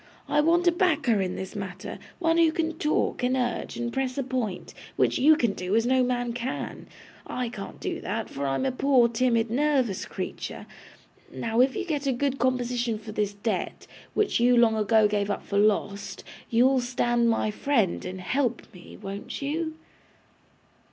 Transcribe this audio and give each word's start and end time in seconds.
'I 0.27 0.41
want 0.41 0.67
a 0.67 0.71
backer 0.71 1.21
in 1.21 1.35
this 1.35 1.55
matter; 1.55 1.99
one 2.17 2.39
who 2.39 2.51
can 2.51 2.73
talk, 2.79 3.21
and 3.21 3.37
urge, 3.37 3.77
and 3.77 3.93
press 3.93 4.17
a 4.17 4.23
point, 4.23 4.73
which 4.95 5.19
you 5.19 5.35
can 5.35 5.53
do 5.53 5.75
as 5.75 5.85
no 5.85 6.01
man 6.01 6.33
can. 6.33 6.87
I 7.27 7.49
can't 7.49 7.79
do 7.79 8.01
that, 8.01 8.27
for 8.27 8.47
I 8.47 8.55
am 8.55 8.65
a 8.65 8.71
poor, 8.71 9.07
timid, 9.07 9.51
nervous 9.51 10.05
creature. 10.05 10.65
Now, 11.31 11.61
if 11.61 11.75
you 11.75 11.85
get 11.85 12.07
a 12.07 12.13
good 12.13 12.39
composition 12.39 12.97
for 12.97 13.11
this 13.11 13.35
debt, 13.35 13.85
which 14.15 14.39
you 14.39 14.57
long 14.57 14.75
ago 14.75 15.07
gave 15.07 15.29
up 15.29 15.45
for 15.45 15.59
lost, 15.59 16.23
you'll 16.49 16.81
stand 16.81 17.29
my 17.29 17.51
friend, 17.51 18.03
and 18.03 18.21
help 18.21 18.63
me. 18.73 18.97
Won't 18.99 19.39
you? 19.39 19.75